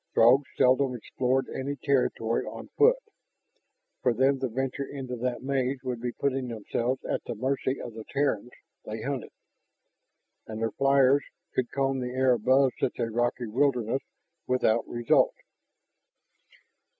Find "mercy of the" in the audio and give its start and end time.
7.35-8.03